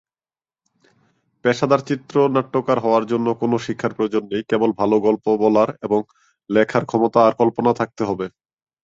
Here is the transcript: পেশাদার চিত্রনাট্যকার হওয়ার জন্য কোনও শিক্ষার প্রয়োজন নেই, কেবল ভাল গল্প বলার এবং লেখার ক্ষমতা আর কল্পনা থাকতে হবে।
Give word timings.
পেশাদার 1.45 1.81
চিত্রনাট্যকার 1.87 2.77
হওয়ার 2.79 3.03
জন্য 3.05 3.27
কোনও 3.41 3.57
শিক্ষার 3.59 3.95
প্রয়োজন 3.95 4.23
নেই, 4.31 4.43
কেবল 4.49 4.69
ভাল 4.79 4.91
গল্প 5.07 5.25
বলার 5.43 5.69
এবং 5.85 5.99
লেখার 6.49 6.83
ক্ষমতা 6.85 7.19
আর 7.27 7.33
কল্পনা 7.41 7.71
থাকতে 7.79 8.03
হবে। 8.09 8.25